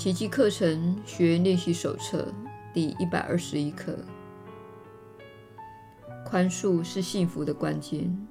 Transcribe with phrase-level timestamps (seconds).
[0.00, 2.26] 奇迹课程学员练习手册
[2.72, 3.94] 第一百二十一课：
[6.24, 8.26] 宽恕是幸福的关键。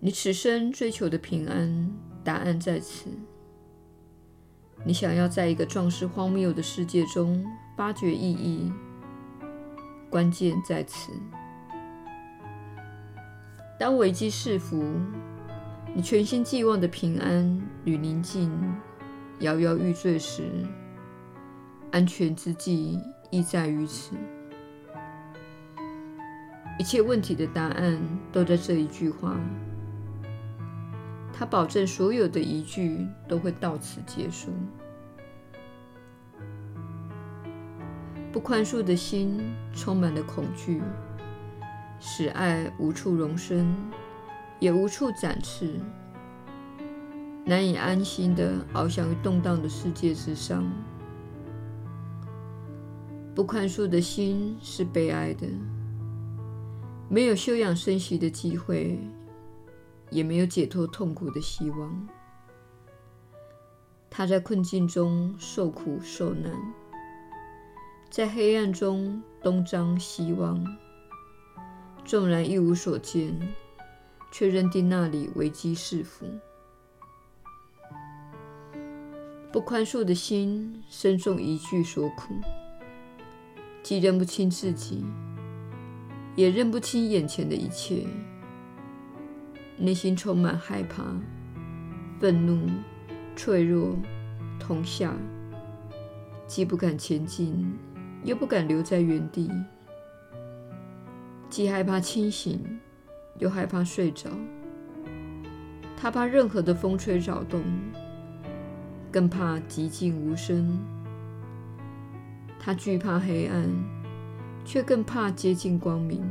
[0.00, 1.92] 你此生追求的平安，
[2.24, 3.08] 答案在此。
[4.84, 7.46] 你想要在一个壮士荒谬的世界中
[7.76, 8.72] 发掘意义，
[10.10, 11.12] 关键在此。
[13.78, 14.82] 当危机四伏，
[15.92, 18.50] 你全心寄望的平安与宁静
[19.40, 20.44] 摇摇欲坠时，
[21.90, 22.98] 安全之计
[23.30, 24.14] 亦在于此。
[26.78, 28.00] 一切问题的答案
[28.32, 29.36] 都在这一句话。
[31.32, 34.50] 他保证所有的疑句都会到此结束。
[38.30, 39.40] 不宽恕的心
[39.74, 40.80] 充满了恐惧，
[41.98, 43.74] 使爱无处容身。
[44.60, 45.80] 也无处展翅，
[47.46, 50.70] 难以安心地翱翔于动荡的世界之上。
[53.34, 55.48] 不宽恕的心是悲哀的，
[57.08, 58.98] 没有休养生息的机会，
[60.10, 62.08] 也没有解脱痛苦的希望。
[64.10, 66.52] 他在困境中受苦受难，
[68.10, 70.62] 在黑暗中东张西望，
[72.04, 73.34] 纵然一无所见。
[74.30, 76.26] 却认定那里危机四伏。
[79.52, 82.34] 不宽恕的心深受疑惧所苦，
[83.82, 85.04] 既认不清自己，
[86.36, 88.06] 也认不清眼前的一切，
[89.76, 91.04] 内心充满害怕、
[92.20, 92.70] 愤怒、
[93.34, 93.96] 脆弱、
[94.60, 95.12] 痛吓，
[96.46, 97.76] 既不敢前进，
[98.22, 99.50] 又不敢留在原地，
[101.48, 102.78] 既害怕清醒。
[103.40, 104.30] 又害怕睡着，
[105.96, 107.62] 他怕任何的风吹扰动，
[109.10, 110.78] 更怕寂静无声。
[112.58, 113.68] 他惧怕黑暗，
[114.64, 116.22] 却更怕接近光明。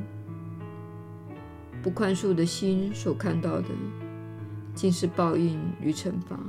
[1.81, 3.67] 不宽恕的心所看到的，
[4.75, 6.39] 尽是报应与惩罚。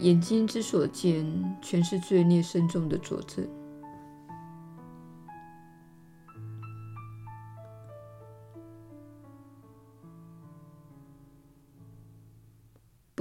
[0.00, 1.24] 眼睛之所见，
[1.62, 3.46] 全是罪孽深重的佐证。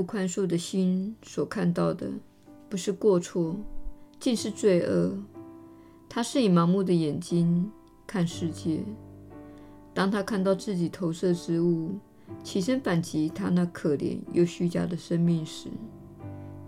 [0.03, 2.11] 不宽恕的心所看到的，
[2.67, 3.55] 不是过错，
[4.19, 5.17] 竟是罪恶。
[6.09, 7.71] 他是以盲目的眼睛
[8.05, 8.83] 看世界。
[9.93, 11.95] 当他看到自己投射之物
[12.43, 15.69] 起身反击他那可怜又虚假的生命时，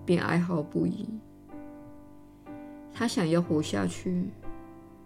[0.05, 1.05] 便哀嚎不已。
[2.93, 4.29] 他想要活下去，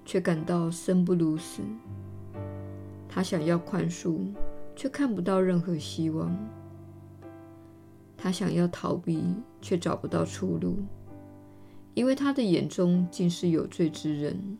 [0.05, 1.63] 却感到生不如死。
[3.07, 4.19] 他想要宽恕，
[4.75, 6.37] 却看不到任何希望。
[8.21, 9.23] 他想要逃避，
[9.61, 10.77] 却找不到出路，
[11.93, 14.57] 因为他的眼中尽是有罪之人。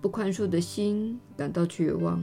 [0.00, 2.22] 不宽恕的心感到绝望，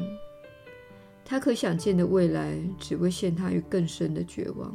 [1.25, 4.73] 他可想见的未来只会陷他于更深的绝望。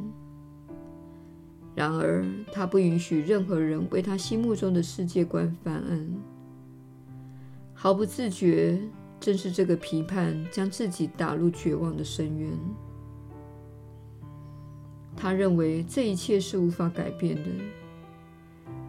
[1.73, 6.07] 然而，他不允许任何人为他心目中的世界观翻案，
[7.73, 8.79] 毫不自觉，
[9.19, 12.51] 正是这个批判将自己打入绝望的深渊。
[15.15, 17.49] 他认为这一切是无法改变的，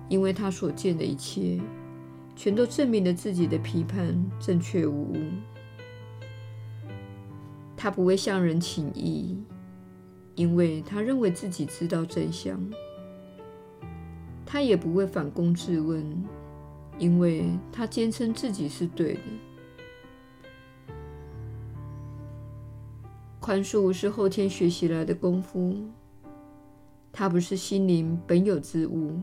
[0.08, 1.60] 因为他所见的一切，
[2.34, 5.16] 全都证明了自己的批判正确无误。
[7.76, 9.36] 他不会向人请益，
[10.34, 12.58] 因为他认为自己知道真相。
[14.46, 16.24] 他也不会反躬自问，
[16.98, 19.20] 因为他坚称自己是对的。
[23.40, 25.76] 宽恕是后天学习来的功夫。
[27.12, 29.20] 它不是心灵本有之物，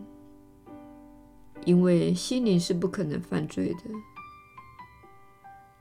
[1.66, 3.82] 因为心灵是不可能犯罪的。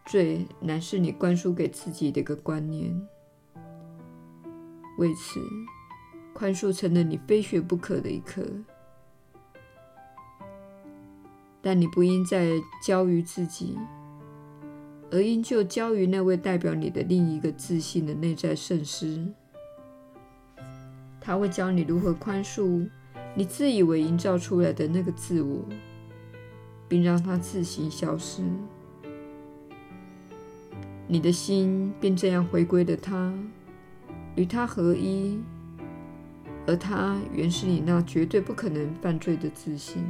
[0.07, 2.99] 罪乃是你灌输给自己的一个观念，
[4.97, 5.39] 为此，
[6.33, 8.43] 宽恕成了你非学不可的一课。
[11.61, 12.53] 但你不应再
[12.83, 13.77] 交于自己，
[15.11, 19.27] 而应就交于那位代表你的另一个自信的内在圣师。
[21.21, 22.89] 他会教你如何宽恕
[23.35, 25.65] 你自以为营造出来的那个自我，
[26.89, 28.43] 并让它自行消失。
[31.07, 33.33] 你的心便这样回归了他，
[34.35, 35.39] 与他合一，
[36.67, 40.05] 而他原是你那绝对不可能犯罪的自信。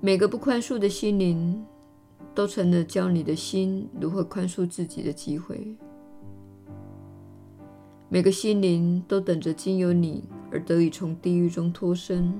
[0.00, 1.64] 每个不宽恕的心灵
[2.34, 5.76] 都成了教你的心如何宽恕自己的机会。
[8.16, 12.32] 每个心灵都等着经由你而得以从地狱中脱身。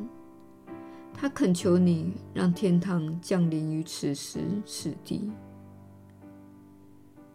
[1.12, 5.30] 他恳求你，让天堂降临于此时此地。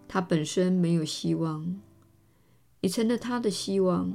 [0.07, 1.79] 他本身没有希望，
[2.79, 4.11] 你成了他的希望。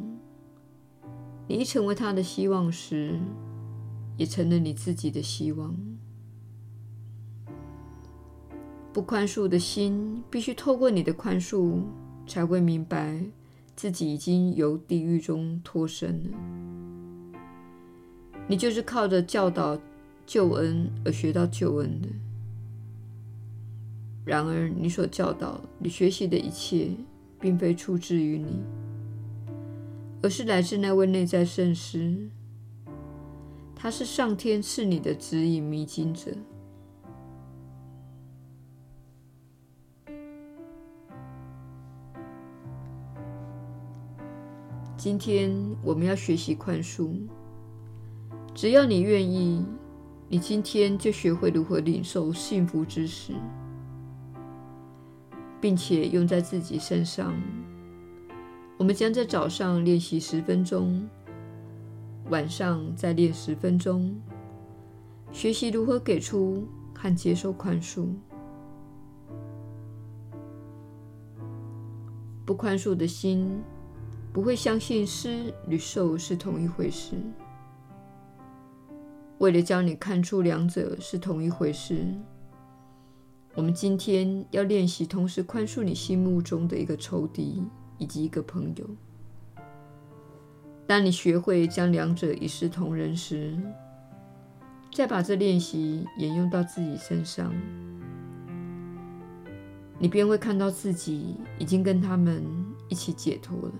[1.47, 3.21] 你一成为他的希望时，
[4.17, 5.73] 也成了你自己的希望。
[8.93, 11.81] 不宽恕的心，必须透过你的宽恕，
[12.27, 13.25] 才会明白
[13.77, 16.39] 自己已经由地狱中脱身了。
[18.49, 19.79] 你就是靠着教导
[20.25, 22.09] 救恩而学到救恩的。
[24.25, 26.91] 然而，你所教导、你学习的一切，
[27.39, 28.61] 并非出自于你，
[30.23, 32.29] 而是来自那位内在圣师。
[33.75, 36.33] 他是上天赐你的指引迷津者。
[45.07, 47.13] 今天我们要学习宽恕。
[48.53, 49.65] 只要你愿意，
[50.29, 53.33] 你今天就学会如何领受幸福之食，
[55.61, 57.41] 并且用在自己身上。
[58.79, 61.09] 我们将在早上练习十分钟，
[62.29, 64.13] 晚上再练十分钟，
[65.31, 68.09] 学习如何给出和接受宽恕。
[72.45, 73.63] 不宽恕的心
[74.37, 77.17] 不会相信施与受是同一回事。
[79.39, 82.05] 为了教你看出两者是同一回事，
[83.55, 87.65] 我们今天要练习同时宽恕你心目中的一个仇敌
[87.97, 88.87] 以及一个朋友。
[90.87, 93.59] 当你学会将两者一视同仁时，
[94.93, 97.55] 再把这练习沿用到自己身上，
[99.99, 102.45] 你便会看到自己已经跟他们
[102.91, 103.73] 一起解脱了。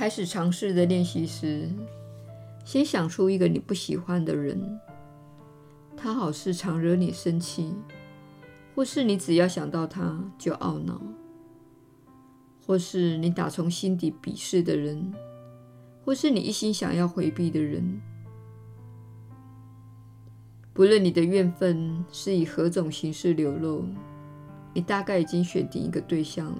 [0.00, 1.68] 开始尝试的练习时，
[2.64, 4.80] 先想出一个你不喜欢的人，
[5.94, 7.74] 他好似常惹你生气，
[8.74, 10.98] 或是你只要想到他就懊恼，
[12.66, 15.12] 或是你打从心底鄙视的人，
[16.02, 18.00] 或是你一心想要回避的人。
[20.72, 23.84] 不论你的怨愤是以何种形式流露，
[24.72, 26.58] 你大概已经选定一个对象了。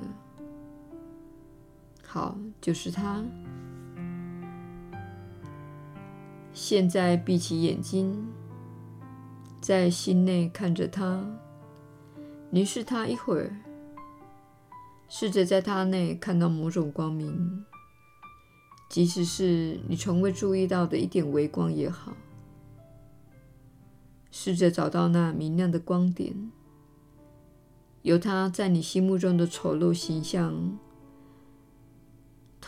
[2.13, 3.25] 好，就是他。
[6.53, 8.27] 现在闭起眼睛，
[9.61, 11.25] 在心内看着他，
[12.51, 13.55] 凝视他一会儿，
[15.09, 17.65] 试着在他内看到某种光明，
[18.89, 22.13] 即使是你从未注意到的一点微光也好。
[24.33, 26.51] 试着找到那明亮的光点，
[28.03, 30.77] 由他在你心目中的丑陋形象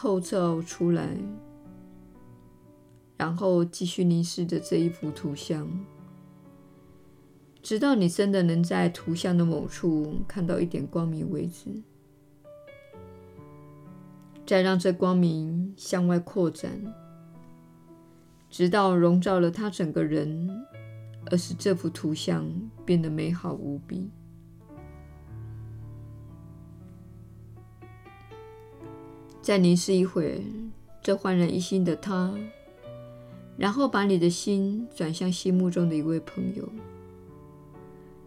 [0.03, 1.17] 透照出来，
[3.17, 5.71] 然后继续凝视着这一幅图像，
[7.63, 11.71] 直到你真的能在图像的某处看到一点光明为止。
[14.45, 16.82] 再让这光明向外扩展，
[18.51, 20.51] 直到笼罩了他整个人，
[21.31, 22.44] 而使这幅图像
[22.85, 24.11] 变得美好无比。
[29.43, 30.41] 再凝视一会儿，
[31.03, 32.32] 这焕然一新的他，
[33.56, 36.69] 然后把你的心转向心目中的一位朋友，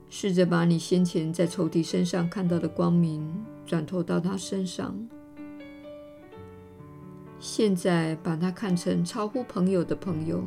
[0.10, 3.26] 试着把你先前在仇敌身上看到的光明
[3.66, 4.94] 转投到他身上。
[7.40, 10.44] 现在把他看成超乎朋友的朋友，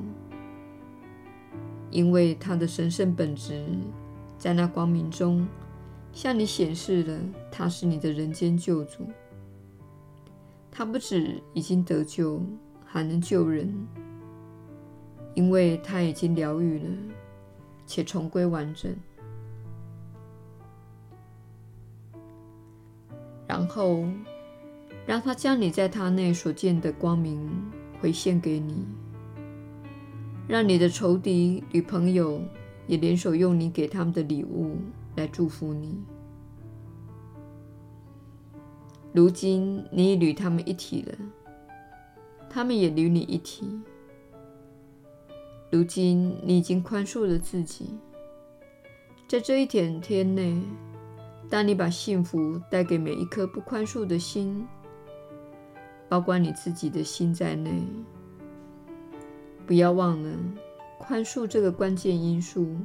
[1.91, 3.65] 因为他的神圣本质
[4.37, 5.49] 在那光明中
[6.13, 7.19] 向你显示了
[7.51, 9.07] 他是你的人间救主。
[10.79, 12.41] 他不止已经得救，
[12.85, 13.69] 还能救人，
[15.35, 16.85] 因为他已经疗愈了，
[17.85, 18.95] 且重归完整。
[23.49, 24.05] 然后，
[25.05, 27.51] 让他将你在他内所见的光明
[28.01, 28.87] 回献给你，
[30.47, 32.41] 让你的仇敌与朋友
[32.87, 34.77] 也联手用你给他们的礼物
[35.17, 35.99] 来祝福你。
[39.13, 41.15] 如今你已与他们一体了，
[42.49, 43.81] 他们也与你一体。
[45.71, 47.99] 如今你已经宽恕了自己，
[49.29, 50.61] 在这一点天内，
[51.51, 54.67] 当你把幸福带给每一颗不宽恕的心，
[56.09, 57.83] 包括你自己的心在内，
[59.67, 60.39] 不要忘了，
[60.99, 62.77] 宽恕这个关键因素。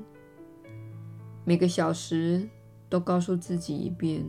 [1.45, 2.49] 每个小时
[2.89, 4.25] 都告诉自己一遍：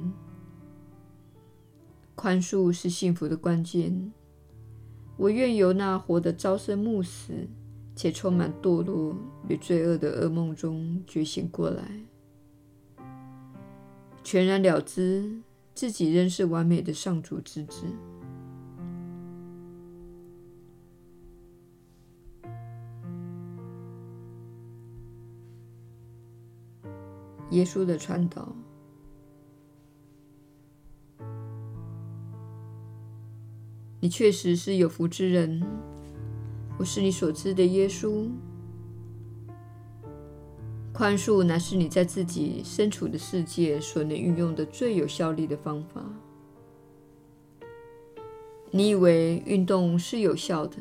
[2.15, 4.13] 宽恕是幸福的关键。
[5.17, 7.33] 我愿由那活得朝生暮死
[7.95, 9.17] 且充满堕落
[9.49, 11.85] 与罪恶的噩梦中觉醒过来，
[14.25, 15.41] 全然了知
[15.75, 17.85] 自己仍是完美的上主之子。
[27.51, 28.53] 耶稣的传导。
[34.05, 35.63] 你确实是有福之人。
[36.77, 38.29] 我是你所知的耶稣。
[40.93, 46.05] 宽恕乃是你在自己身处的世界所能运用的最有效力的方法。
[48.71, 50.77] 你以为运动是有效的？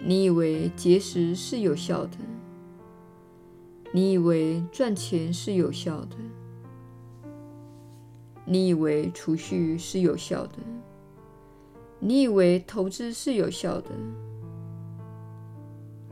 [0.00, 2.16] 你以为节食是有效的？
[3.92, 6.16] 你以为赚钱是有效的？
[8.46, 10.56] 你以为储蓄是有效的？
[12.00, 13.90] 你以为投资是有效的？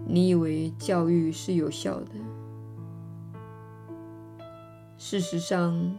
[0.04, 2.10] 你以为教育是有效的？
[4.98, 5.98] 事实上，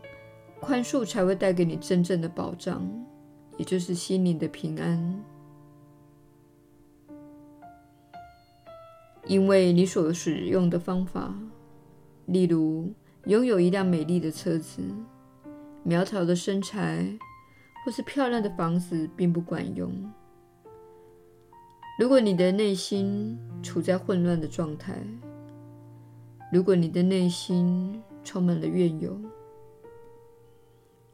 [0.60, 2.86] 宽恕才会带给你真正的保障，
[3.58, 5.24] 也就是心灵的平安。
[9.25, 11.34] 因为你所使用的方法，
[12.25, 12.91] 例如
[13.25, 14.82] 拥有一辆美丽的车子、
[15.84, 17.17] 苗条的身材。
[17.88, 19.89] 或是漂亮的房子并不管用。
[21.98, 24.94] 如果你的内心处在混乱的状态，
[26.51, 29.17] 如果你的内心充满了怨尤，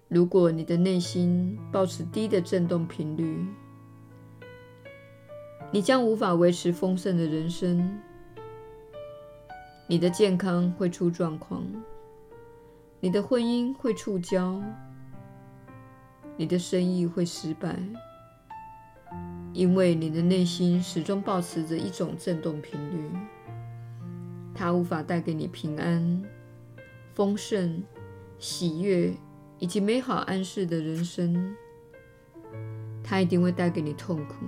[0.08, 3.46] 如果你的内心保持低的振动频率，
[5.70, 8.02] 你将无法维持丰盛的人生。
[9.86, 11.64] 你的健康会出状况，
[13.00, 14.60] 你的婚姻会触礁。
[16.36, 17.78] 你的生意会失败，
[19.54, 23.10] 因为你的内心始终保持着一种振动频率，
[24.54, 26.24] 它无法带给你平安、
[27.14, 27.84] 丰盛、
[28.40, 29.14] 喜悦
[29.60, 31.56] 以及美好安适的人生。
[33.04, 34.46] 它一定会带给你痛苦，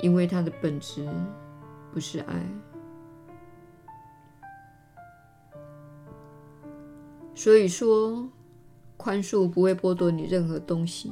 [0.00, 1.06] 因为它的本质
[1.92, 2.34] 不是爱。
[7.34, 8.26] 所以说。
[9.02, 11.10] 宽恕不会剥夺你任何东西。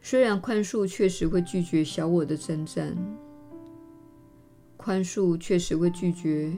[0.00, 2.96] 虽然宽恕确实会拒绝小我的征战，
[4.76, 6.52] 宽恕确实会拒绝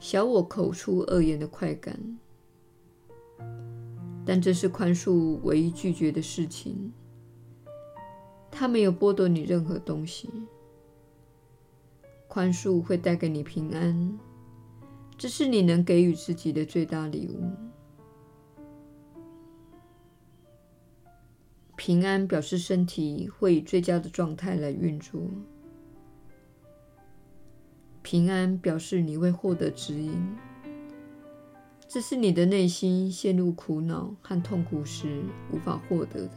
[0.00, 1.96] 小我口出恶言的快感，
[4.26, 6.92] 但这是宽恕唯一拒绝的事情。
[8.50, 10.28] 它没有剥夺你任何东西。
[12.26, 14.18] 宽恕会带给你平安，
[15.16, 17.71] 这是你能给予自己的最大礼物。
[21.76, 25.20] 平安表示身体会以最佳的状态来运作。
[28.02, 30.36] 平安表示你会获得指引，
[31.88, 36.36] 这是你的内心陷入苦恼和痛苦时无法获得的。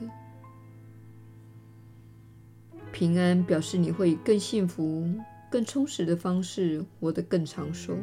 [2.91, 5.05] 平安表示你会以更幸福、
[5.51, 7.97] 更充实的方式活得更长寿。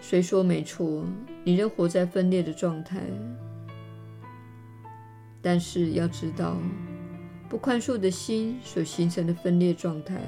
[0.00, 1.04] 虽说没错，
[1.44, 3.00] 你仍活在分裂的状态。
[5.44, 6.56] 但是要知道，
[7.50, 10.18] 不宽恕的心所形成的分裂状态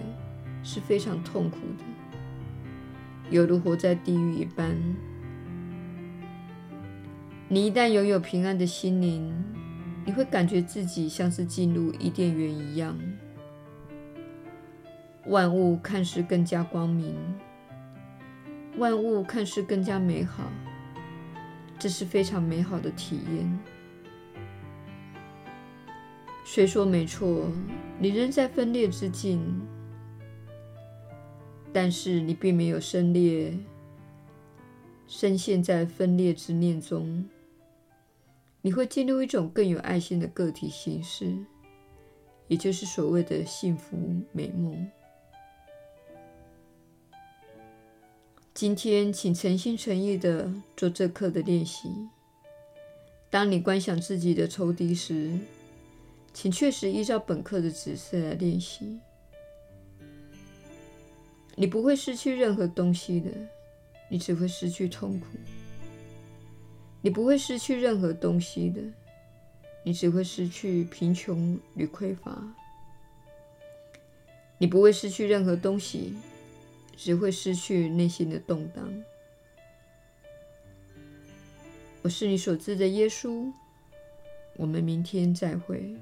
[0.62, 1.84] 是非常痛苦的，
[3.30, 4.76] 犹如活在地狱一般。
[7.48, 9.32] 你一旦拥有平安的心灵，
[10.04, 12.94] 你会感觉自己像是进入伊甸园一样，
[15.28, 17.14] 万物看似更加光明，
[18.76, 20.52] 万物看似更加美好，
[21.78, 23.58] 这是非常美好的体验。
[26.48, 27.50] 虽说没错，
[27.98, 29.42] 你仍在分裂之境，
[31.72, 33.52] 但是你并没有分裂，
[35.08, 37.28] 深陷在分裂之念中。
[38.62, 41.36] 你会进入一种更有爱心的个体形式，
[42.46, 43.98] 也就是所谓的幸福
[44.30, 44.88] 美梦。
[48.54, 51.90] 今天，请诚心诚意地做这课的练习。
[53.28, 55.38] 当你观想自己的仇敌时，
[56.36, 59.00] 请确实依照本课的指示来练习。
[61.54, 63.30] 你不会失去任何东西的，
[64.10, 65.26] 你只会失去痛苦。
[67.00, 68.82] 你不会失去任何东西的，
[69.82, 72.38] 你只会失去贫穷与匮乏。
[74.58, 76.14] 你不会失去任何东西，
[76.98, 79.04] 只会失去内心的动荡。
[82.02, 83.50] 我是你所知的耶稣。
[84.58, 85.96] 我们明天再会。